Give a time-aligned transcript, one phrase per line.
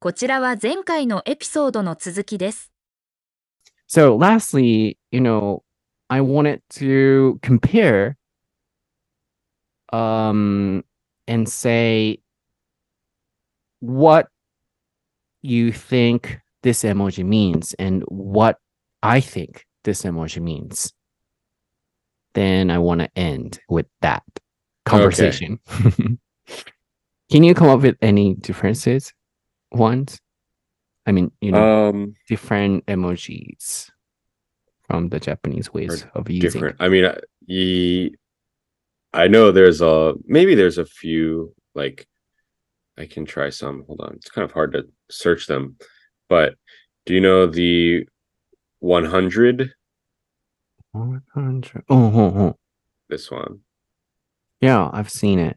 [0.00, 2.70] こちらは前回のエピソードの続きです。
[3.88, 5.64] So lastly, you know,
[6.06, 8.16] I wanted to compare
[9.92, 10.84] um
[11.26, 12.20] and say
[13.80, 14.28] what
[15.42, 18.58] you think this emoji means and what
[19.02, 20.94] I think this emoji means.
[22.34, 24.22] Then I want to end with that
[24.84, 25.58] conversation.
[27.32, 29.12] Can you come up with any differences?
[29.72, 30.20] Ones?
[31.06, 33.90] I mean, you know, Um, different emojis
[34.86, 36.50] from the Japanese ways of using.
[36.50, 36.76] different.
[36.80, 38.14] I mean, I- ye,
[39.12, 42.06] I know there's a maybe there's a few like
[42.98, 43.84] I can try some.
[43.86, 45.76] Hold on, it's kind of hard to search them,
[46.28, 46.56] but
[47.06, 48.06] do you know the
[48.80, 49.72] 100?
[50.92, 51.84] 100.
[51.88, 52.58] Oh, oh, oh.
[53.08, 53.60] This one.
[54.60, 55.56] yeah, I've seen it.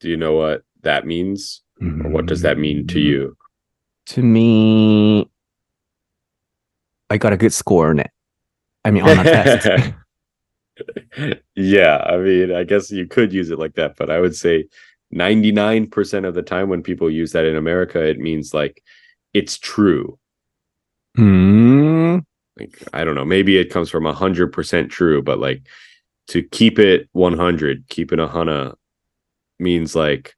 [0.00, 1.62] Do you know what that means?
[1.82, 3.36] Or what does that mean to you?
[4.06, 5.28] To me,
[7.10, 8.10] I got a good score on it.
[8.84, 9.94] I mean, on a test.
[11.56, 14.66] yeah, I mean, I guess you could use it like that, but I would say
[15.14, 18.82] 99% of the time when people use that in America, it means like
[19.34, 20.18] it's true.
[21.16, 22.18] Hmm.
[22.58, 25.62] Like, I don't know, maybe it comes from 100% true, but like
[26.28, 28.74] to keep it 100, keep it a hana
[29.58, 30.34] means like,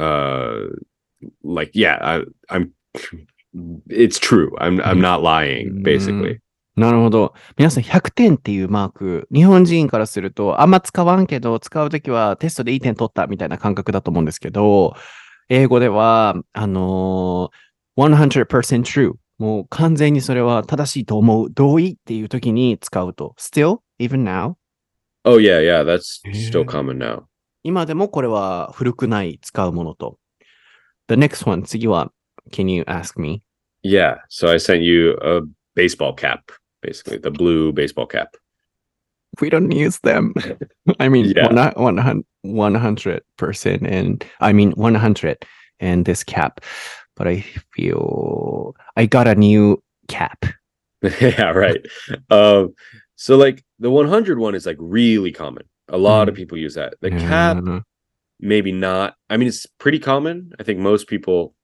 [0.00, 0.66] uh,
[1.44, 2.72] like, yeah, I, I'm,
[3.88, 4.52] it's true.
[4.58, 6.40] I'm, I'm not lying, basically.
[6.76, 7.34] なるほど。
[7.58, 14.94] 皆さん100点っていうマーク、日本人からするとあんま使わんけど、使うときはテストでいい点取ったみたいな感覚だと思うんですけど、
[15.50, 19.14] 英語では、あのー、100% true。
[19.38, 21.50] もう完全にそれは正しいと思う。
[21.50, 23.34] 同意っていうときに使うと。
[23.38, 24.54] still, even now.
[25.24, 27.24] Oh, yeah, yeah, that's still common now.
[27.63, 30.19] 今でもこれは古くない使うものと。
[31.07, 32.11] The next one, 次は、
[32.51, 33.41] can you ask me?
[33.83, 34.17] Yeah.
[34.29, 35.41] So I sent you a
[35.75, 38.35] baseball cap, basically the blue baseball cap.
[39.41, 40.33] We don't use them.
[40.99, 41.47] I mean, Yeah.
[41.75, 42.23] one, one,
[42.75, 45.45] 100% and I mean 100
[45.79, 46.61] and this cap.
[47.15, 47.43] But I
[47.75, 50.45] feel I got a new cap.
[51.21, 51.85] yeah, right.
[52.29, 52.73] Um,
[53.15, 55.63] so like the 100 one is like really common.
[55.90, 56.94] A lot of people use that.
[57.00, 57.82] The cap, Mm,
[58.40, 59.14] maybe not.
[59.28, 60.52] I mean, it's pretty common.
[60.58, 61.54] I think most people,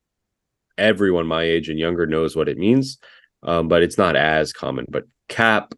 [0.76, 2.98] everyone my age and younger knows what it means.
[3.42, 4.86] Um, but it's not as common.
[4.88, 5.74] But cap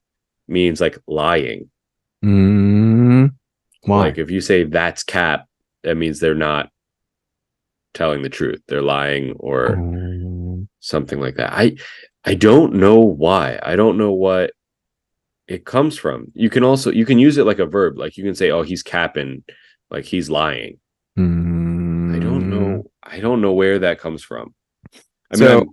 [0.48, 1.70] means like lying.
[2.24, 3.30] mm,
[3.82, 3.98] why?
[4.06, 5.46] Like if you say that's cap,
[5.84, 6.70] that means they're not
[7.94, 8.62] telling the truth.
[8.68, 11.52] They're lying or Mm, something like that.
[11.52, 11.76] I
[12.24, 13.58] I don't know why.
[13.62, 14.52] I don't know what
[15.48, 16.30] it comes from.
[16.34, 17.98] You can also you can use it like a verb.
[17.98, 19.42] Like you can say, "Oh, he's capping,"
[19.90, 20.78] like he's lying.
[21.18, 22.14] mm.
[22.14, 22.84] I don't know.
[23.02, 24.54] I don't know where that comes from.
[24.94, 24.98] I
[25.36, 25.68] mean, So- I'm-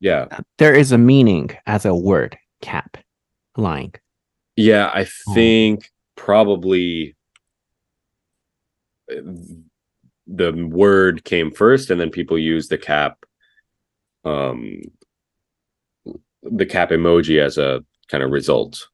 [0.00, 0.26] yeah,
[0.58, 2.96] There is a meaning as a word, cap,
[3.56, 3.94] lying.
[4.56, 4.90] yeah.
[4.92, 5.34] I Oh.
[5.34, 7.14] think probably
[9.10, 9.20] uh,
[10.26, 13.24] the word came first, and then people use the cap,
[14.24, 14.80] um,
[16.42, 18.88] the cap emoji as a kind of result.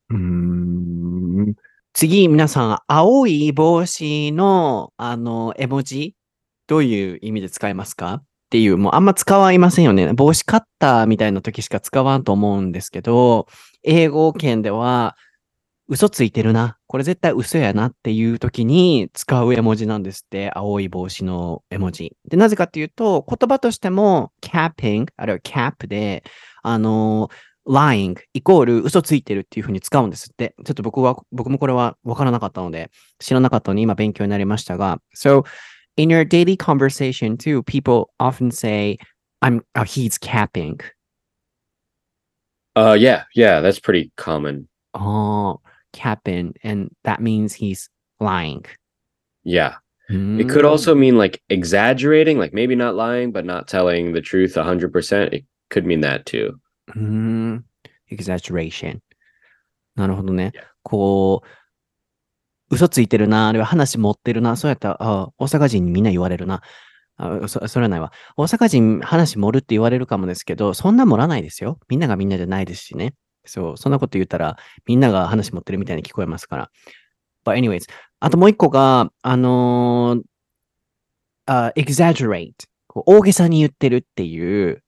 [1.94, 6.14] 次、皆さん、青い帽子の、あの、絵文字、
[6.68, 8.14] どういう意味で使いますか？
[8.14, 10.12] っていう、もうあんま使はいませんよね。
[10.12, 13.46] 帽子カッターみたいな時しか使わんと思うんですけど、
[13.82, 15.16] 英語圏では、
[15.90, 16.76] 嘘ついてるな。
[16.86, 20.52] これ絶対嘘やなっていう時に使う絵文字なんですって。
[20.54, 22.14] 青い帽子の絵文字。
[22.28, 26.24] で、なぜかっていうと、言葉としても、capping、あるいは cap で、
[26.62, 27.30] あの、
[27.67, 30.53] lying イコール嘘ついてるっていう風に使うんですって。
[30.66, 34.99] ちょっと僕は、僕もこれは分からなかったので、知らなかったのに今勉強になりましたが。
[35.16, 35.45] So,
[35.95, 38.97] in your daily conversation too, people often say,
[39.41, 40.79] I'm, oh, he's capping.
[42.75, 44.67] Uh, yeah, yeah, that's pretty common.
[44.94, 45.61] Oh,
[45.94, 46.53] capping.
[46.63, 47.89] And that means he's
[48.19, 48.66] lying.
[49.44, 49.75] Yeah.
[50.09, 50.69] It could Mm.
[50.69, 55.33] also mean like exaggerating, like maybe not lying, but not telling the truth 100%.
[55.33, 56.59] It could mean that too.
[56.94, 57.64] うーん
[58.11, 59.00] exaggeration。
[59.94, 60.52] なるほどね。
[60.82, 61.43] こ
[62.70, 66.62] う、嘘ついてるな、あるいは話持ってるな、そうやったら、あ大阪人にみんな言われるな。
[67.17, 68.12] あそそれはないわ。
[68.37, 71.79] 大阪人話盛るって言われるかもですけど、そんな盛らないですよ。
[71.88, 73.14] みんながみんなじゃないですしね。
[73.44, 74.56] そう、そんなこと言ったら、
[74.87, 76.70] みんなが話持ってるみたいに聞こえますから。
[77.44, 77.87] But anyways,
[78.20, 80.23] あともう一個が、あのー
[81.46, 82.52] あ exaggerate。
[82.94, 84.82] 大げさに言ってるっていう、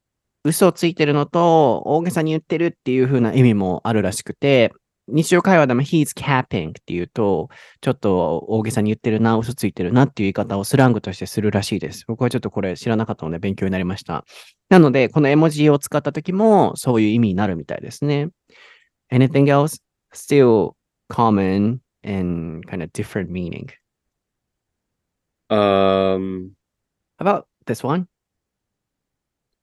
[0.44, 4.72] 嘘をついてるのと大げさに言ってるっていう風な意味もあるらしくて、
[5.12, 7.48] 日常会話でも he's capping って言うと、
[7.81, 12.04] ちょっと大げさに言ってるな、嘘ついてるなっていう言い方をスラングとしてするらしいです。
[12.06, 14.25] 僕はちょっとこれ知らなかったので勉強になりました。
[14.69, 18.28] なので、この絵文字を使った時もそういう意味になるみたいですね。
[19.12, 19.81] Anything else?
[20.12, 20.75] Still
[21.10, 23.69] common and kind of different meaning.
[25.50, 26.52] Um.
[27.19, 28.06] How about this one?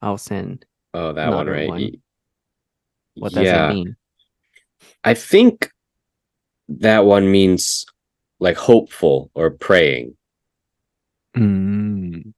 [0.01, 0.66] I'll send.
[0.93, 1.67] Oh, that one, Another right?
[1.69, 1.81] one.
[1.81, 1.91] Y-
[3.15, 3.95] What does yeah, it mean?
[5.03, 5.71] I think
[6.69, 7.85] that one means
[8.39, 10.15] like hopeful or praying.
[11.35, 12.31] うーん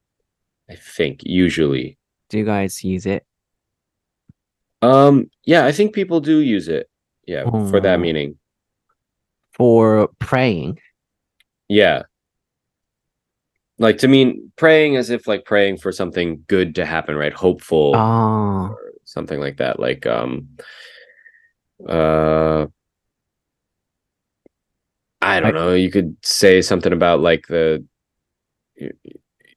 [0.70, 1.98] I think usually.
[2.30, 3.26] Do you guys use it?
[4.82, 5.30] Um.
[5.46, 6.90] Yeah, I think people do use it.
[7.28, 8.02] Yeah, for that Oh.
[8.02, 8.38] meaning.
[9.54, 10.80] For praying?
[11.68, 12.04] Yeah
[13.80, 17.96] like to mean praying as if like praying for something good to happen right hopeful
[17.96, 18.76] oh.
[19.06, 20.48] something like that like um
[21.88, 22.68] uh
[25.22, 27.84] i don't I, know you could say something about like the
[28.76, 28.92] you,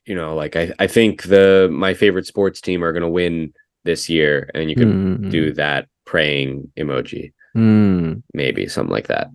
[0.06, 3.52] you know like i i think the my favorite sports team are going to win
[3.84, 5.30] this year and you can mm-hmm.
[5.30, 8.22] do that praying emoji mm.
[8.32, 9.28] maybe something like that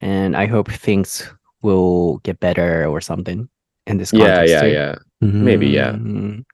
[0.00, 1.30] and i hope things
[1.62, 3.48] will get better or something
[3.86, 4.50] in this Yeah, context.
[4.52, 4.68] yeah, too.
[4.72, 4.94] yeah.
[5.20, 5.92] Maybe, yeah.
[5.92, 6.44] Mhm.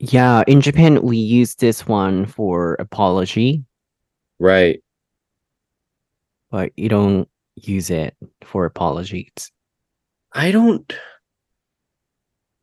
[0.00, 3.64] Yeah, in Japan, we use this one for apology,
[4.38, 4.82] Right.
[6.50, 9.50] but you don't use it for apologies.
[10.32, 10.92] I don't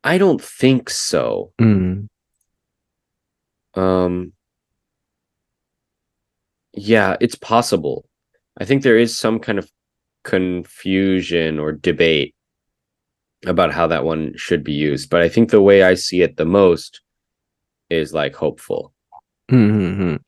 [0.04, 1.52] I don't think so.
[1.58, 2.08] うん。
[3.74, 4.32] Um
[6.74, 8.06] Yeah, it's possible.
[8.60, 9.70] I think there is some kind of
[10.24, 12.35] confusion or debate
[13.46, 16.36] about how that one should be used, but I think the way I see it
[16.38, 17.02] the most
[17.90, 18.92] is like hopeful.
[19.50, 19.80] うんうんう
[20.14, 20.22] ん。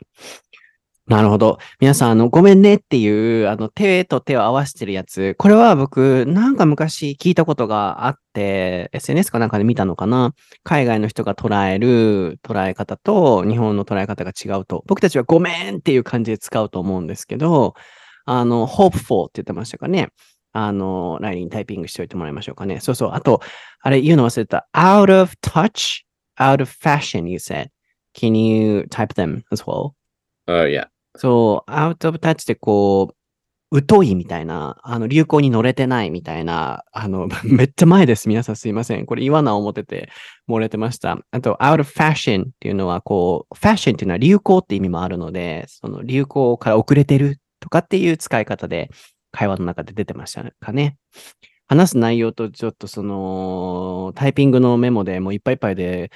[1.07, 1.57] なるほど。
[1.79, 3.07] 皆さん、あの、ごめんねってい
[3.43, 5.35] う、あの、手と手を合わせてるやつ。
[5.37, 10.33] これは僕、なんか昔聞いたことがあって、SNS かなんかで見たのかな？
[10.63, 14.83] 海外の人が捉える捉え方と日本の捉え方が違うと。
[14.85, 17.73] 僕たちはごめんっていう感じで使うと思うんですけど、
[18.25, 20.09] あの、hopeful って言ってましたかね？
[20.59, 22.79] あの、ラインにタイピングしておいてもらいましょうかね。
[22.79, 23.11] そうそう。
[23.13, 23.41] あと、
[23.79, 24.67] あれ言うの忘れた。
[24.73, 26.01] out of touch,
[26.39, 27.69] out of fashion, you said.
[28.15, 29.91] Can you type them as well?
[30.47, 30.87] Uh yeah.
[31.15, 33.13] そう、アウトオブタッチってこ
[33.71, 38.27] う、疎いみたいな、あの、流行に乗れてないみたいな、あの、 めっちゃ前です。
[38.27, 39.05] 皆さんすいません。
[39.05, 40.09] これ言わな思ってて
[40.49, 41.19] 漏れてました。
[41.29, 48.89] あと、out of fashion っていうのは、こう、ファッションっていうのは流行って意味もあるので、その流行から遅れてるとかっていう使い方で、
[49.31, 50.97] 会話の中で出てましたかね。
[51.67, 56.11] 話す内容とちょっとその、タイピングのメモでもういっぱいいっぱいで、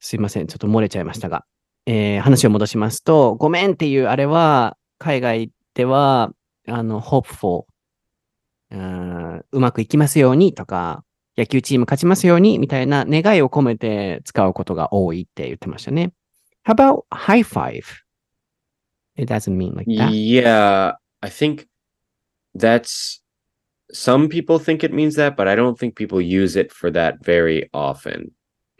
[0.00, 0.46] すいません。
[0.46, 1.44] ちょっと漏れちゃいましたが。
[1.86, 6.32] えー話を戻しますと、ごめんっていうあれは、海外では、
[6.66, 7.64] あの、hopeful、
[8.70, 11.04] うんうまくいきますようにとか、
[11.36, 16.12] 野球チーム勝ちますようにみたいな願いを込めて使うことが多いって言ってましたね。
[16.64, 17.82] How about high five?
[19.16, 20.10] It doesn't mean like that.
[20.10, 21.66] Yeah, I think
[22.55, 23.21] that's
[23.91, 27.23] some people think it means that, but I don't think people use it for that
[27.23, 28.31] very often.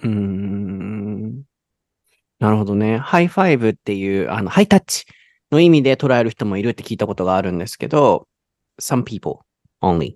[0.01, 1.43] うーん
[2.39, 2.97] なるほどね。
[2.97, 5.05] ハイファイブっていう、あの、ハイタッチ
[5.51, 8.27] の意味で捉える人もいるって聞いたことがあるんですけど、
[8.79, 9.39] some people
[9.81, 10.15] only.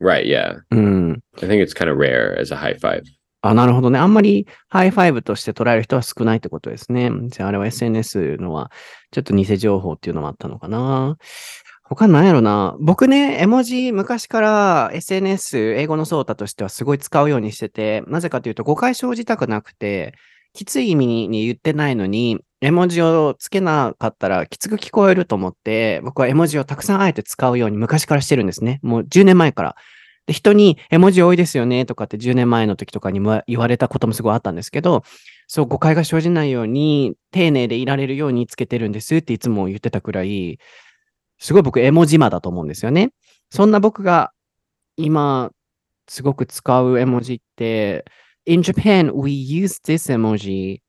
[0.00, 0.58] Right, yeah.
[0.70, 1.22] うん。
[1.40, 3.02] I think it's kind of rare as a high five.
[3.41, 3.97] あ、なるほどね。
[3.97, 7.11] あんまりハイファイブとして捉える人は少ないってことですね。
[7.27, 8.71] じゃああれは SNS のは
[9.11, 11.17] ちょっと偽情報っていうのもあったのかな。
[11.83, 12.77] 他なんやろな。
[12.79, 20.13] 僕ね、絵文字昔から SNS、英語のソータとしてはすごい使うようにしてて、なぜかというと誤解生じたくなくて、
[20.53, 28.79] きつい意味に言ってないのに、絵文字をつけなかったらきつく聞こえると思って、僕は絵文字をたくさんあえて使うように昔からしてるんですね。
[28.83, 29.75] もう10年前から。
[30.27, 35.03] で、人に絵文字多いですよねとかって10年前の時とかにも言われたこともすごいあったんですけど、
[35.47, 40.59] そう誤解が生じないように丁寧でいられるようにつけてるんですっていつも言ってたくらい、
[41.39, 43.11] すごい僕絵文字魔だと思うんですよね。
[43.49, 44.31] そんな僕が
[44.95, 45.51] 今
[46.07, 48.05] すごく使う絵文字って、
[48.45, 50.81] In Japan, we use this emoji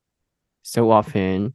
[0.63, 1.53] so often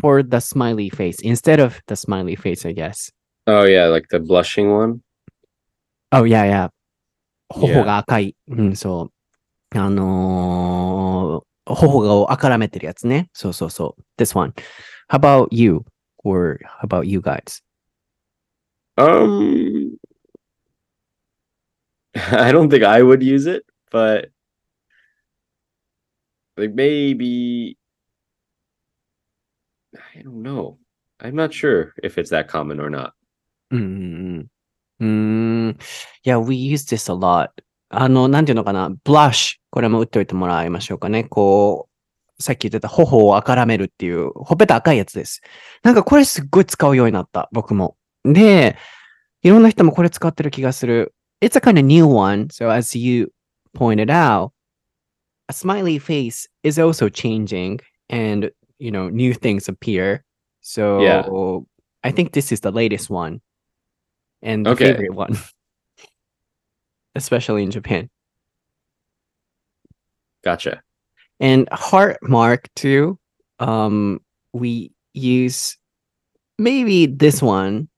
[0.00, 3.10] for the smiley face instead of the smiley face, I guess.
[3.46, 5.00] Oh yeah, like the blushing one?
[6.12, 6.68] Oh, yeah, yeah.
[7.48, 8.36] 頬が赤い。
[8.48, 9.10] うん、そ
[9.74, 9.78] う。
[9.78, 13.28] あのー、頬が赤らめてるやつね。
[13.32, 14.22] そうそうそう。
[14.22, 14.52] This one.
[15.08, 15.84] How about you?
[16.24, 17.62] Or how about you guys?
[18.98, 19.98] Um,
[22.14, 24.30] I don't think I would use it, but
[26.56, 27.76] like maybe
[29.94, 30.78] I don't know.
[31.20, 33.12] I'm not sure if it's that common or not.
[33.70, 34.40] Hmm.
[34.98, 35.45] Hmm.
[35.66, 35.70] うん。
[35.70, 35.78] うーん。
[36.24, 37.50] Yeah, we use this a lot.
[37.88, 38.90] あの、なんていうのかな。
[39.04, 39.56] blush。
[39.70, 41.24] これも打っておいてもらいましょうかね。
[41.24, 41.88] こ
[42.38, 45.40] う、さっき言ってた頬を赤らめるっていう、ほっぺた赤いやつです。
[45.82, 47.48] なんかこれすっごい使うようになった。
[47.52, 47.96] 僕も。
[48.24, 48.76] で、
[49.42, 51.14] いろんな人もこれ使ってる気がする。
[51.40, 52.48] It's a kind of new one.
[52.48, 53.32] So as you
[53.76, 54.50] pointed out,
[55.48, 57.80] a smiley face is also changing
[58.10, 60.24] and, you know, new things appear.
[60.60, 61.28] So Yeah.
[62.02, 63.40] I think this is the latest one
[64.42, 64.92] and the Okay.
[64.92, 65.36] favorite one,
[67.16, 68.08] especially in Japan.
[70.44, 70.82] Gotcha.
[71.40, 73.18] And heart mark too.
[73.58, 74.20] Um,
[74.52, 75.76] we use
[76.58, 77.88] maybe this one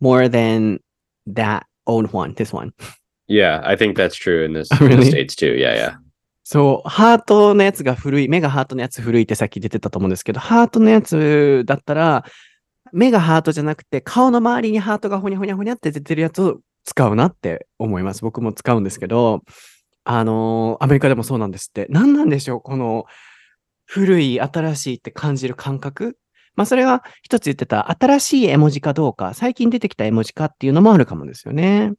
[0.00, 0.80] more than
[1.26, 2.34] that old one.
[2.34, 2.72] This one.
[3.28, 5.10] Yeah, I think that's true in this Oh, in the really?
[5.10, 5.54] states too.
[5.54, 5.96] Yeah, yeah.
[6.44, 12.24] そう、ハートのやつが古い、目がハートのやつ古いってさっき出てたと思うんですけど、ハートのやつだったら、
[12.92, 18.22] 目がハートじゃなくて、顔の周りにハートがほにゃほにゃほにゃって出てるやつを使うなって思います。
[18.22, 19.42] 僕も使うんですけど、
[20.04, 21.86] あのーアメリカでもそうなんですって。
[21.90, 23.04] 何なんでしょうこの
[23.84, 26.16] 古い、新しいって感じる感覚
[26.54, 31.92] まあそれが一つ言ってた新しい絵文字かどうか、最近出てきた絵文字かっていうのもあるかもですよね。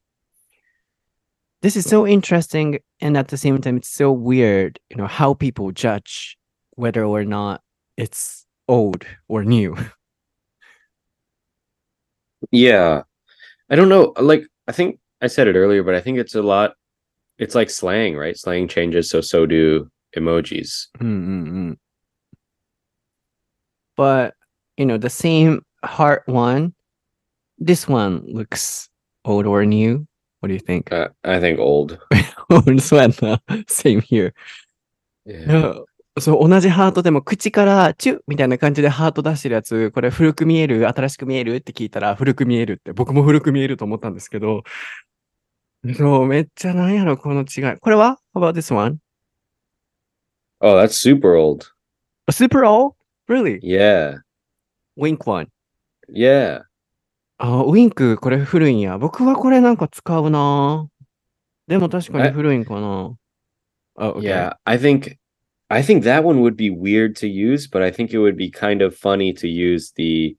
[1.61, 5.33] This is so interesting and at the same time it's so weird, you know, how
[5.33, 6.37] people judge
[6.75, 7.61] whether or not
[7.97, 9.73] it's old or new.
[12.51, 13.03] Yeah.
[13.69, 14.13] I don't know.
[14.19, 16.74] Like I think I said it earlier, but I think it's a lot.
[17.38, 18.38] It's like slang, right?
[18.38, 20.88] Slang changes, so so do emojis.
[21.00, 21.74] Mm-hmm.
[23.96, 24.36] But
[24.77, 26.74] you know, the same heart one.
[27.60, 28.89] This one looks
[29.25, 30.08] old or new.
[30.39, 30.91] What do you think?
[30.91, 32.00] Uh, I think old.
[32.50, 32.82] old
[33.67, 34.34] same here.
[35.25, 35.46] Yeah.
[35.46, 35.86] No,
[36.20, 40.88] そう、同じハートでも口からチュッみたいな感じでハート出してるやつ、これ古く見える？
[40.88, 41.55] 新しく見える？
[41.55, 44.63] って聞いたら古く見えるって、僕も古く見えると思ったんですけど、
[45.98, 47.77] そう、めっちゃなんやろ、この違い。
[47.79, 48.98] これは ?How about this one?
[50.60, 51.65] Oh, that's super old.
[52.29, 52.96] Super old?
[53.27, 53.60] Really?
[53.62, 54.20] Yeah.
[54.98, 55.48] Wink one.
[56.08, 56.62] Yeah.
[57.39, 58.98] あ、ウィンク、これ古いんや。
[58.98, 60.88] 僕はこれなんか使うな
[61.67, 63.15] でも確かにえ古いんかな。
[63.96, 64.20] あ、OK。
[64.22, 64.55] Yeah.
[64.63, 65.17] I think
[65.73, 68.51] I think that one would be weird to use, but I think it would be
[68.51, 70.37] kind of funny to use the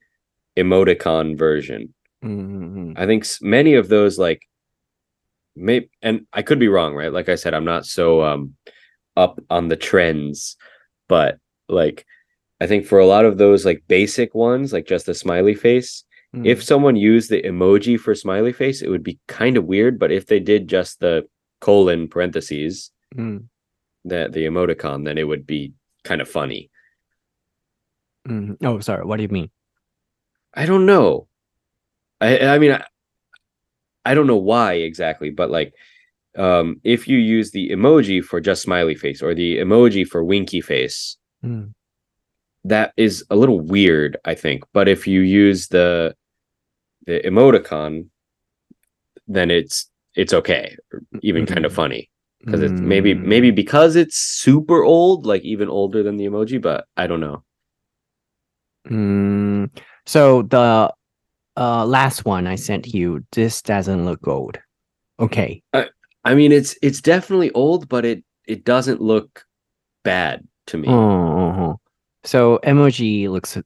[0.57, 1.93] emoticon version.
[2.25, 2.93] Mm-hmm.
[2.95, 4.43] I think many of those like
[5.57, 7.13] may, and I could be wrong, right?
[7.13, 8.55] Like I said, I'm not so um
[9.17, 10.57] up on the trends,
[11.09, 11.39] but
[11.69, 12.07] like
[12.61, 16.05] I think for a lot of those like basic ones, like just the smiley face,
[16.33, 16.47] mm-hmm.
[16.47, 16.65] if mm.
[16.65, 20.27] someone used the emoji for smiley face, it would be kind of weird, but if
[20.27, 21.27] they did just the
[21.61, 23.43] colon parentheses, mm
[24.05, 26.71] the the emoticon, then it would be kind of funny.
[28.29, 29.05] Mm, oh, sorry.
[29.05, 29.51] What do you mean?
[30.55, 31.29] I don't know.
[32.21, 32.85] I I mean I,
[34.05, 35.75] I don't know why exactly, but like
[36.37, 40.61] um, if you use the emoji for just smiley face or the emoji for winky
[40.61, 41.73] face, mm.
[42.65, 44.65] that is a little weird, I think.
[44.73, 46.15] But if you use the
[47.07, 48.09] the emoticon,
[49.29, 50.77] then it's it's okay,
[51.23, 51.55] even mm-hmm.
[51.55, 52.11] kind of funny
[52.45, 52.85] because it's mm.
[52.85, 53.29] maybe hmm.
[53.29, 57.43] maybe because it's super old, like even older than the emoji, but I don't know.
[58.89, 59.71] Mm.
[60.07, 60.93] So the
[61.57, 64.59] uh, last one I sent you, this doesn't look old.
[65.21, 65.63] Okay.
[65.73, 65.89] I,
[66.25, 69.45] I mean, it's it's definitely old, but it it doesn't look
[70.03, 70.89] bad to me.
[70.89, 71.75] Oh, uh-huh.
[72.25, 73.57] so emoji looks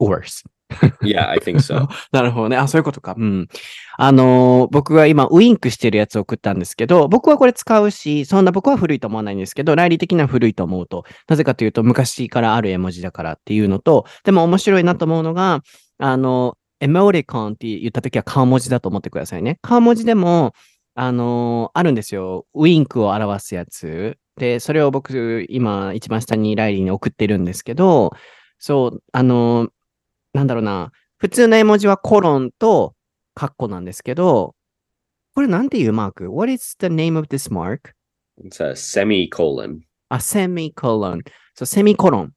[0.00, 0.42] worse.
[1.02, 1.88] Yeah, I think so.
[2.12, 2.56] なるほどね。
[2.56, 3.14] あ、そういうことか。
[3.16, 3.48] うん。
[3.96, 11.04] あの僕が今、ウインクしてるやつを送ったんですけど、僕はこれ使うし、そんな僕は古いと思わないんですけど、来理的には古いと思うと。
[11.28, 15.62] なぜかというと、昔からある絵文字だからっていうのと、でも面白いなと思うのが、
[15.98, 19.58] あの、エモリコンって言ったときは顔文字だと思ってくださいね。
[19.62, 20.52] 顔文字でも、
[20.96, 22.46] あのあるんですよ。
[22.54, 24.16] ウインクを表すやつ。
[24.36, 28.12] で、それを僕、今、一番下にライリーに送ってるんですけど、
[28.58, 29.68] そう、あの
[30.34, 30.92] なんだろうな。
[31.16, 32.94] 普通の絵文字はコロンと
[33.34, 34.54] カッコなんですけど、
[35.34, 37.92] これなんていうマーク ?What is the name of this mark?
[38.44, 39.80] It's a semicolon.
[40.08, 41.22] あ、セミコロン。
[41.54, 42.32] そう、セミコロン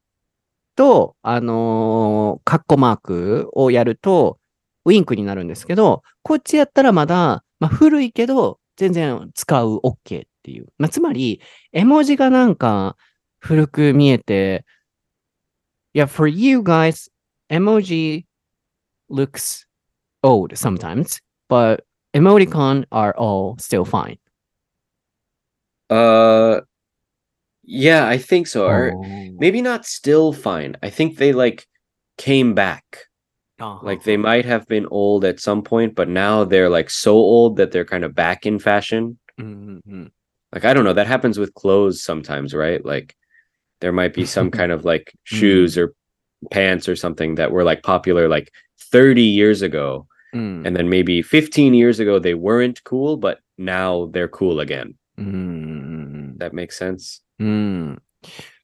[0.76, 4.40] と、あのーカッコマークをやると、
[4.86, 10.68] ウィンクになるんですけど、こっちやったらまだ、まあ、古いけど、全然使う OK っていう。
[10.78, 11.42] まあ、つまり、
[11.74, 12.96] 絵文字がなんか
[13.40, 14.66] 古く見えて、
[15.94, 17.12] いや、for you guys,
[17.52, 18.26] emoji
[19.10, 19.66] looks
[20.24, 24.18] old sometimes, but emoticon are all still fine.
[25.90, 26.62] Uh
[27.64, 28.66] yeah, I think so.
[28.66, 29.04] Or oh.
[29.38, 30.78] maybe not still fine.
[30.82, 31.68] I think they like
[32.18, 33.06] came back.
[33.60, 33.80] Uh-huh.
[33.86, 37.58] Like they might have been old at some point, but now they're like so old
[37.58, 39.20] that they're kind of back in fashion.
[39.40, 40.06] Mm-hmm.
[40.54, 42.84] Like I don't know, that happens with clothes sometimes, right?
[42.84, 43.16] Like
[43.82, 45.36] there might be some kind of like mm-hmm.
[45.36, 45.94] shoes or
[46.52, 48.52] pants or something that were like popular like
[48.92, 50.64] 30 years ago うん。
[50.66, 54.94] and then maybe 15 years ago they weren't cool, but now they're cool again.
[55.18, 55.34] うんうんう
[56.34, 56.38] ん。
[56.40, 57.24] That makes sense.
[57.40, 58.02] うん。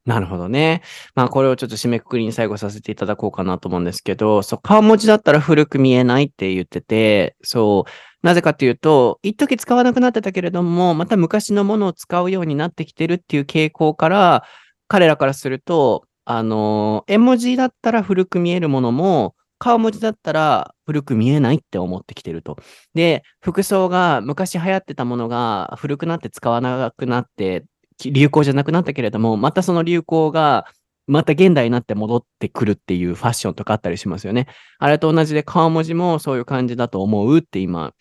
[0.05, 0.81] なるほどね。
[1.15, 7.91] まあこれをちょっと締めくくりに最後させていただこうかなと思うんですけど、そう、顔文字だったら古く見えないって言ってて、そう、
[8.25, 14.43] なぜかっていうと、一時使わなくなってたけれども、また昔のものを使うようになってきてるっていう傾向から、
[14.89, 22.57] 彼らからすると、あの、絵文字だったら古く見えるものも、顔文字だったら古く見えないって思ってきてると。
[22.93, 27.63] で、服装が昔流行ってたものが古くなって使わなくなって、
[28.03, 30.65] 流行じゃなくなったけれども、またその流行が、
[31.05, 34.47] また現代になって戻ってくるっていうファッションとかあったりしますよね。
[34.79, 37.93] あれと同じで顔文字もそういう感じだと思うって今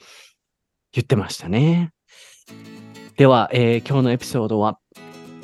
[0.93, 1.91] 言ってましたね。
[3.17, 4.79] では、えー今日のエピソードは？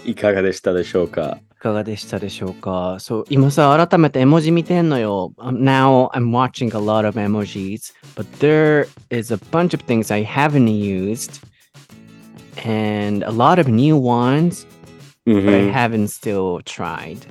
[0.05, 1.39] いかがでしたでしょうか？
[1.60, 5.32] かがでしたでしょうかそう、今さ、改めて絵文字見てんのよ。
[5.38, 10.24] Um, Now I'm watching a lot of emojis, but there is a bunch of things I
[10.26, 11.42] haven't used
[12.66, 14.66] and a lot of new ones
[15.26, 15.72] but I Mhm.
[15.72, 17.26] haven't still tried.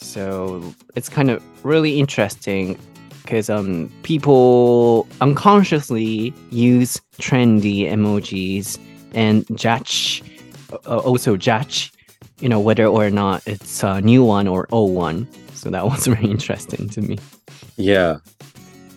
[0.00, 0.62] So
[0.94, 2.76] it's kind of really interesting
[3.22, 8.78] because um, people unconsciously use trendy emojis
[9.14, 10.22] and judge,
[10.86, 11.90] uh, also judge,
[12.41, 15.27] you know, whether or not it's a new one or old one.
[15.53, 17.17] So that was very interesting to me.
[17.77, 18.17] Yeah.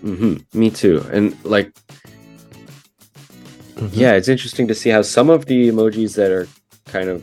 [0.03, 1.05] hmm Me too.
[1.13, 1.73] And like,
[3.77, 3.91] Mhm.
[3.93, 6.47] yeah, it's interesting to see how some of the emojis that are
[6.87, 7.23] kind of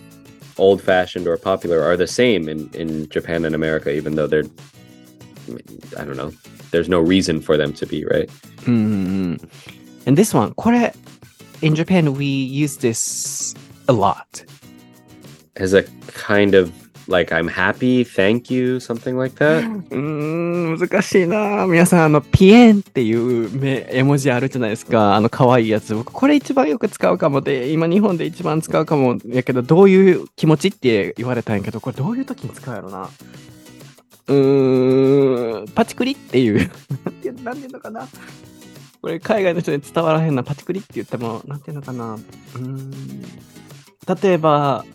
[0.58, 4.44] old fashioned or popular are the same in, in Japan and America, even though they're,
[5.98, 6.32] I don't know,
[6.72, 8.30] there's no reason for them to be, right?
[8.66, 9.40] Mm.
[10.06, 10.94] And this one, これ
[11.62, 13.54] in Japan we use this
[13.88, 14.44] a lot.
[15.56, 16.72] As a kind of
[17.08, 19.64] like, I'm happy, thank you, something like that?
[19.92, 21.66] うーん、難しいな。
[21.68, 23.50] 皆さん、あの、ピエンっていう
[23.90, 25.16] 絵文字あるじゃないですか。
[25.16, 25.94] あの、可愛いやつ。
[25.94, 33.10] 僕、これ一番よく使うかもで、今日本で一番使うかもやけど、どういう気持ちって言われたんやけど、これどういう時に使うやろな。
[34.28, 36.72] うーん、パチクリっていう。
[37.04, 38.08] なんていうなんていうのかな。
[39.02, 40.44] これ、海外の人に伝わらへんな。
[40.44, 42.14] パチクリって言っても、なんていうのかな。
[42.14, 42.92] うーん。
[44.24, 44.86] 例えば、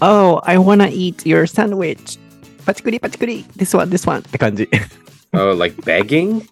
[0.00, 2.18] Oh, I wanna eat your sandwich.
[2.64, 4.68] パチクリパチクリ This one, this one って感じ。
[5.32, 6.42] oh, like begging?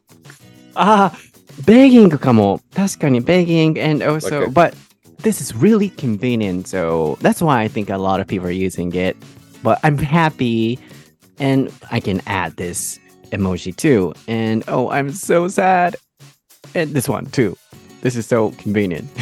[0.75, 1.13] ああ、
[1.65, 2.61] begging かも。
[2.75, 4.53] 確かに begging and also, Okay.
[4.53, 4.75] but
[5.23, 6.67] this is really convenient.
[6.67, 9.17] So that's why I think a lot of people are using it.
[9.63, 10.79] But I'm happy
[11.39, 12.99] and I can add this
[13.33, 14.15] emoji too.
[14.29, 15.97] And oh, I'm so sad.
[16.75, 17.57] And this one too.
[18.03, 19.09] This is so convenient.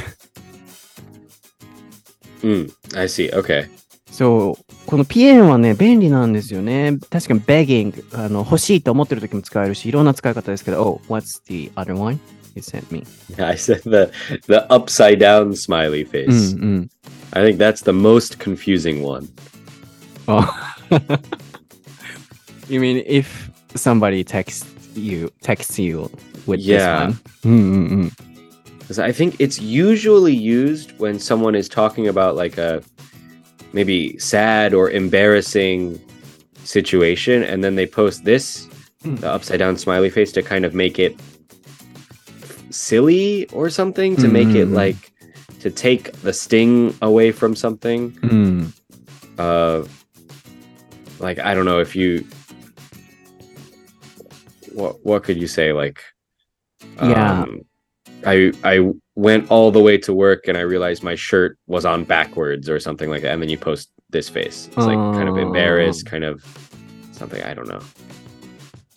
[2.42, 3.30] Mm, I see.
[3.30, 3.68] Okay.
[4.16, 6.98] そう、このピエンはね、便利なんですよね。
[7.10, 12.18] 確かに begging、あの欲しいと思ってる時も使えるし、いろんな使い方ですけど、Oh, what's the other one
[12.54, 13.04] you sent me?
[13.42, 14.10] I said the
[14.48, 16.56] the upside down smiley う face.
[16.56, 16.90] んうん。
[17.32, 19.28] I think that's the most confusing one.
[20.28, 20.46] Oh.
[22.68, 26.10] you mean if somebody texts you, texts you
[26.46, 27.06] with Yeah.
[27.08, 27.18] this one?
[27.44, 27.62] うんうんう
[28.06, 28.12] ん。
[28.80, 32.82] Because I think it's usually used when someone is talking about like a
[33.77, 35.79] maybe sad or embarrassing
[36.63, 38.45] situation, and then they post this,
[39.05, 39.19] Mm.
[39.21, 41.13] the upside down smiley face, to kind of make it
[42.71, 44.73] silly or something, to make it Mm.
[44.83, 45.01] like
[45.63, 48.01] to take the sting away from something.
[48.23, 48.73] うん。
[49.37, 49.85] uh
[51.19, 52.09] like i don't know if you
[54.73, 55.99] what what could you say like
[57.01, 57.43] Yeah.
[57.43, 57.61] um,
[58.25, 62.03] i i went all the way to work and i realized my shirt was on
[62.03, 65.35] backwards or something like that and then you post this face it's like kind of
[65.35, 65.39] oh.
[65.39, 66.43] embarrassed kind of
[67.11, 67.81] something i don't know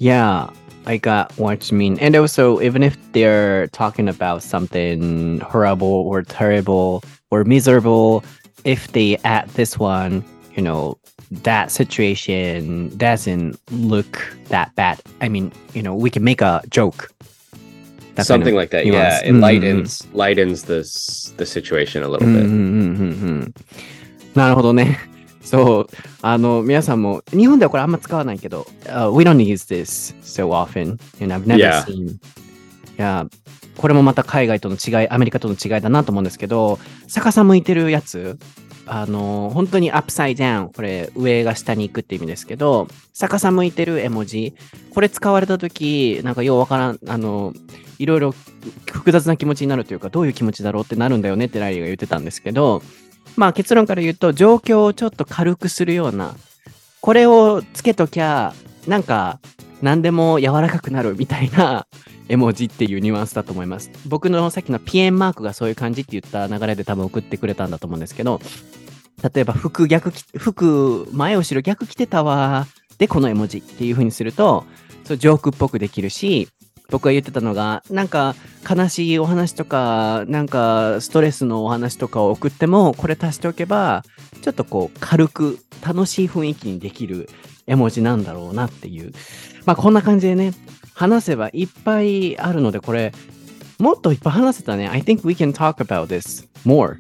[0.01, 0.49] Yeah,
[0.87, 1.99] I got what you mean.
[1.99, 8.25] And also, even if they're talking about something horrible or terrible or miserable,
[8.65, 10.25] if they add this one,
[10.57, 10.99] you know,
[11.31, 14.99] that situation doesn't look that bad.
[15.21, 17.13] I mean, you know, we can make a joke.
[18.17, 23.53] Something like that yeah it Mm, mm, lightens lightens this the situation a little bit。
[24.35, 24.99] なるほどね。
[25.43, 25.87] そう、
[26.23, 31.85] あの、皆さんも、日本ではこれあんま使わないけど、uh, we don't use this so often, and I've never Yeah.
[31.85, 32.11] seen.
[32.11, 32.17] い
[32.99, 33.27] や、
[33.77, 38.39] これもまた海外との違い、アメリカとの違いだなと思うんですけど、逆さ向いてるやつ、
[38.87, 44.55] あの、本当にアップサイダウン、これ上が下に行くって意味ですけど、逆さ向いてる絵文字、
[44.95, 47.55] これ使われたとき、なんかようわからん、あの、
[48.01, 48.35] いろいろ
[48.91, 52.83] 複雑な気持ちになるというか、どういう気持ちだろうってなるんだよねってライリーが言ってたんですけど、
[53.37, 56.35] まあ結論から言うと、状況をちょっと軽くするような、
[57.03, 58.55] これをつけときゃ、
[58.89, 59.39] なんか、
[59.83, 61.87] 何でも柔らかくなるみたいな
[62.29, 63.91] 絵文字っていうニュアンスだと思います。
[64.07, 68.41] 僕のさっきのピエンマークがそういう感じって言った流れで多分送ってくれたんだと思うんですけど、
[69.35, 72.67] 例えば服逆、服前後ろ逆着てたわ。
[72.99, 74.65] で、この絵文字っていう風にすると、
[75.05, 76.49] そうジョークっぽくできるし、
[76.91, 78.35] 僕が言ってたのが、なんか
[78.69, 84.05] 悲しいお話とか、なんかストレスのお話とかを送っても、これ足しておけば、
[84.43, 87.29] ちょっとこう軽く楽しい雰囲気にできる
[87.67, 89.13] 絵文字なんだろうなっていう。
[89.65, 90.53] まあこんな感じでね、
[90.95, 93.13] 話せばいっぱいあるので、これ、
[93.79, 94.89] もっといっぱい話せたね。
[94.89, 96.97] I think we can talk about this more.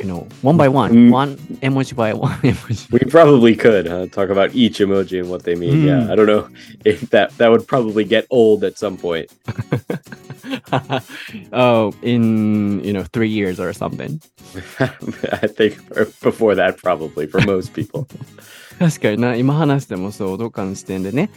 [0.00, 0.92] You know, one by one.
[0.92, 1.10] Mm.
[1.10, 2.90] One emoji by one emoji.
[2.90, 4.06] We probably could huh?
[4.06, 5.84] talk about each emoji and what they mean.
[5.84, 5.86] Mm.
[5.86, 6.48] Yeah, I don't know
[6.86, 9.30] if that that would probably get old at some point.
[11.52, 14.22] oh, in, you know, three years or something.
[14.80, 18.06] I think for- before that, probably for most people.
[18.78, 21.28] 確かにな、今話してもそう、どっかの視点でね、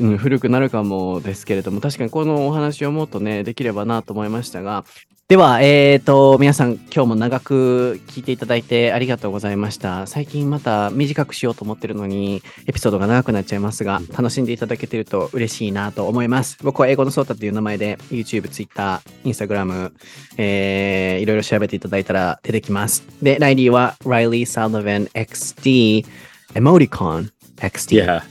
[0.00, 4.84] うん、古くなるかもですけれども、確かにこのお話をもっとね、できればなと思いましたが、
[5.30, 10.08] では、えっ、と、皆さん、今日も長く聞いていただいてありがとうございました。
[10.08, 16.58] 最近また短くしようと思ってるのに、エピソードが長くなっちゃいますが、楽しんでいただけてると嬉しいなと思います。
[16.64, 19.92] 僕は英語のソータという名前で、YouTube、Twitter、Instagram、
[20.36, 23.04] えー、いろいろ調べていただいたら出てきます。
[23.22, 26.06] で、ライリーは Riley Sullivan XD
[26.54, 28.04] Emoticon XD。
[28.04, 28.22] Yeah.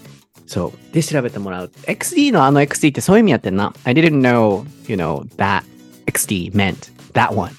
[0.47, 0.93] そう。
[0.93, 1.71] で、調べてもらう。
[1.83, 3.73] XD のあの XD ってそういう意味やってんな。
[3.85, 5.63] I didn't know, you know, that
[6.11, 7.53] XD meant that one.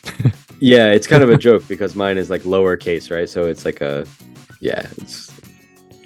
[0.60, 3.28] Yeah, it's kind of a joke because mine is like lowercase, right?
[3.28, 4.04] So it's like a,
[4.60, 5.32] yeah, it's,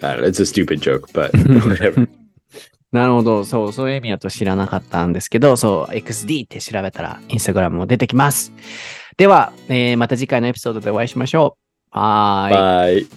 [0.02, 1.32] I don't know, it's a stupid joke, but
[1.66, 2.06] whatever.
[2.92, 3.44] なるほど。
[3.44, 8.52] そう、そういう意味だと知らなかったんですけど、そう、XD って調べたら、インスタグラムも出てきます。
[9.16, 11.56] では、えーまた次回のエピソードでお会いしましょ
[11.92, 11.98] う。
[11.98, 13.08] はーい。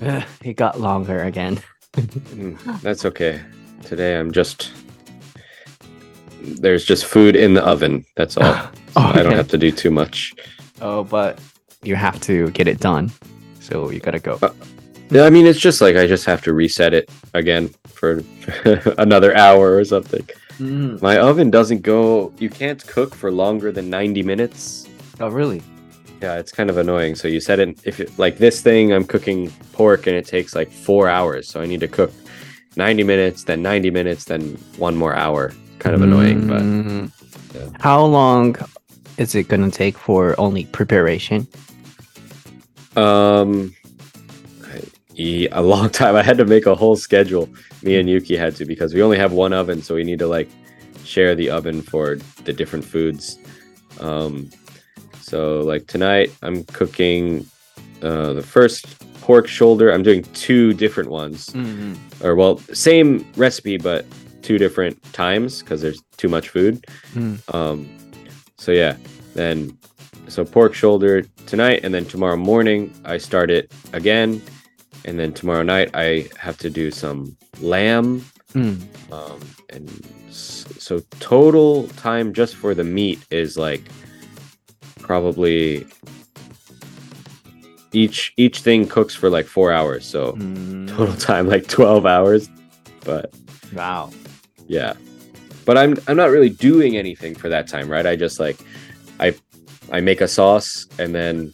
[0.00, 0.24] Bye.
[0.44, 1.58] It got longer again.
[2.36, 3.40] Mm, That's okay.
[3.82, 4.70] Today I'm just,
[6.42, 8.04] there's just food in the oven.
[8.16, 8.54] That's all.
[8.54, 10.34] So oh, I don't have to do too much.
[10.80, 11.40] Oh, but
[11.82, 13.10] you have to get it done.
[13.60, 14.38] So you gotta go.
[14.42, 14.50] Uh,
[15.10, 18.22] yeah, I mean, it's just like I just have to reset it again for
[18.98, 20.22] another hour or something.
[20.22, 20.42] Mm.
[20.58, 20.98] うん。
[21.00, 24.88] My oven doesn't go, you can't cook for longer than 90 minutes.
[25.20, 25.62] Oh, really?
[26.20, 27.14] Yeah, it's kind of annoying.
[27.16, 30.54] So you set it, if it, like this thing, I'm cooking pork and it takes
[30.54, 31.48] like four hours.
[31.48, 32.12] So I need to cook
[32.76, 35.52] 90 minutes, then 90 minutes, then one more hour.
[35.82, 37.10] Kind of annoying, but Mm.
[37.54, 37.68] Yeah.
[37.80, 38.56] How long
[39.18, 41.46] is it gonna take for only preparation?
[42.96, 43.74] Um,
[45.18, 46.14] I- a long time.
[46.16, 47.48] I had to make a whole schedule.
[47.82, 50.26] Me and Yuki had to because we only have one oven, so we need to
[50.28, 50.48] like
[51.04, 53.38] share the oven for the different foods.
[54.00, 54.50] Um,
[55.20, 57.44] so like tonight, I'm cooking
[58.02, 58.86] uh, the first
[59.20, 59.90] pork shoulder.
[59.92, 61.52] I'm doing two different ones,
[62.22, 64.06] or well, same recipe but
[64.42, 66.84] two different times because there's too much food.
[67.14, 67.54] Mm.
[67.54, 67.88] Um,
[68.58, 68.96] so yeah,
[69.34, 69.76] then
[70.28, 74.40] so pork shoulder tonight, and then tomorrow morning I start it again,
[75.04, 78.24] and then tomorrow night I have to do some lamb.
[78.54, 78.80] Mm.
[79.12, 79.88] Um, and
[80.30, 83.82] so total time just for the meat is like
[85.00, 85.86] probably
[87.92, 90.06] each each thing cooks for like four hours.
[90.06, 90.88] So Mm.
[90.88, 92.48] total time like twelve hours,
[93.04, 93.32] but
[93.74, 94.10] Wow.
[94.72, 94.92] Yeah.
[95.66, 98.06] But i'm i'm not really doing anything for that time right?
[98.12, 98.58] I just like
[99.20, 99.28] i
[99.96, 101.52] i make a sauce and then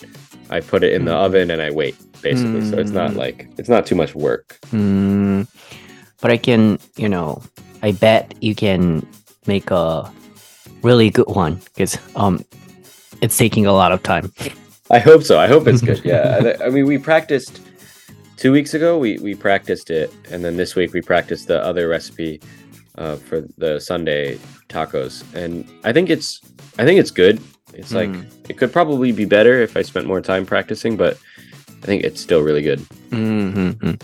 [0.57, 1.25] i put it in the Mm.
[1.27, 2.63] oven and i wait basically.
[2.71, 3.17] So it's not Mm.
[3.25, 4.47] like it's not too much work.
[4.73, 5.47] Mm.
[6.21, 7.43] But I can, you know,
[7.83, 9.07] I bet you can
[9.47, 10.11] make a
[10.83, 12.35] really good one because um,
[13.23, 14.33] it's taking a lot of time.
[14.91, 15.39] i hope so.
[15.39, 16.01] I hope it's good.
[16.13, 16.55] Yeah.
[16.61, 17.61] I, I mean we practiced
[18.37, 18.99] two weeks ago.
[18.99, 20.09] We we practiced it.
[20.33, 22.41] And then this week we practiced the other recipe
[22.99, 24.37] uh, for the sunday
[24.69, 26.41] tacos and i think it's
[26.79, 27.41] i think it's good
[27.75, 28.27] it's like Mm.
[28.51, 31.17] it could probably be better if i spent more time practicing but
[31.83, 32.81] i think it's still really good
[33.11, 33.95] Mm-hmm.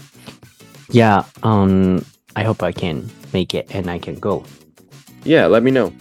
[0.91, 1.25] Yeah.
[1.43, 2.05] Um.
[2.37, 4.45] I hope I can make it and I can go.
[5.25, 5.93] yeah let me know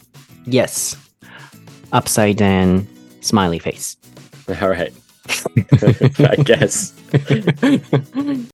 [0.45, 0.95] Yes.
[1.91, 2.87] Upside down
[3.21, 3.97] smiley face.
[4.61, 4.93] All right.
[6.19, 6.93] I guess.